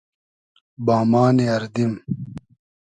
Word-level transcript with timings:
بامان 0.85 1.35
اردیم 1.53 1.93